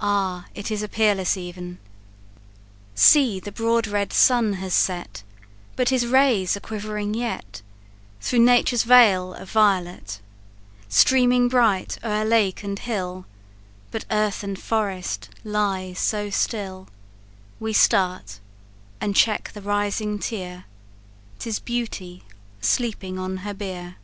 [0.00, 1.76] Ah, it is a peerless even!
[2.94, 5.22] See, the broad red sun has set,
[5.76, 7.60] But his rays are quivering yet
[8.22, 10.22] Through nature's veil of violet,
[10.88, 13.26] Streaming bright o'er lake and hill;
[13.90, 16.88] But earth and forest lie so still
[17.60, 18.40] We start,
[18.98, 20.64] and check the rising tear,
[21.38, 22.22] 'Tis beauty
[22.62, 23.96] sleeping on her bier.